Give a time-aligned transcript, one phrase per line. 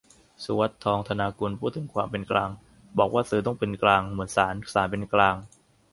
[0.43, 2.49] สุวัฒน์ ทองธนากุล พูดถึง ความเป็นกลาง
[2.97, 5.35] บอกว่าสื่อต้องเป็นกลางเหมือนศาล ศาลเป็นกลาง